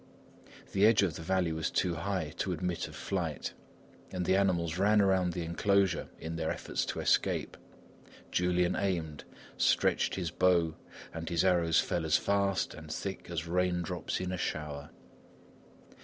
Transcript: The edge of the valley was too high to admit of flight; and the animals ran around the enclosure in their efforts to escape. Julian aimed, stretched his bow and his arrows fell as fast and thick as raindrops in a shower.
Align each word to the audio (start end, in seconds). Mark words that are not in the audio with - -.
The 0.73 0.87
edge 0.87 1.03
of 1.03 1.13
the 1.13 1.21
valley 1.21 1.51
was 1.51 1.69
too 1.69 1.93
high 1.93 2.33
to 2.37 2.51
admit 2.53 2.87
of 2.87 2.95
flight; 2.95 3.53
and 4.11 4.25
the 4.25 4.35
animals 4.35 4.79
ran 4.79 4.99
around 4.99 5.33
the 5.33 5.43
enclosure 5.43 6.07
in 6.17 6.37
their 6.37 6.49
efforts 6.49 6.85
to 6.85 6.99
escape. 6.99 7.55
Julian 8.31 8.75
aimed, 8.75 9.25
stretched 9.57 10.15
his 10.15 10.31
bow 10.31 10.73
and 11.13 11.29
his 11.29 11.45
arrows 11.45 11.79
fell 11.79 12.03
as 12.03 12.17
fast 12.17 12.73
and 12.73 12.91
thick 12.91 13.29
as 13.29 13.45
raindrops 13.45 14.19
in 14.19 14.31
a 14.31 14.39
shower. 14.39 14.89